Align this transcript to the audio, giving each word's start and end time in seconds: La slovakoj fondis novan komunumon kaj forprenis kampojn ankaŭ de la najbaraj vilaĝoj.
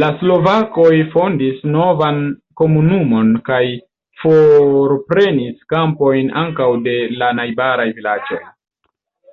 La 0.00 0.08
slovakoj 0.22 0.90
fondis 1.14 1.62
novan 1.76 2.18
komunumon 2.62 3.32
kaj 3.48 3.62
forprenis 4.26 5.66
kampojn 5.76 6.32
ankaŭ 6.46 6.70
de 6.90 7.00
la 7.24 7.34
najbaraj 7.42 7.92
vilaĝoj. 8.00 8.42